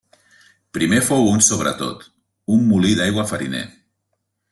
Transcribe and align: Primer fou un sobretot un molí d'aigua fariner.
Primer 0.77 1.01
fou 1.09 1.27
un 1.33 1.43
sobretot 1.47 2.07
un 2.55 2.65
molí 2.71 2.95
d'aigua 3.01 3.27
fariner. 3.33 3.63